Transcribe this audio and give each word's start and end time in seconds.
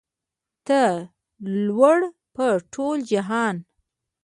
ته 0.67 0.81
لوړ 1.65 1.99
په 2.35 2.45
ټول 2.73 2.97
جهان 3.11 3.55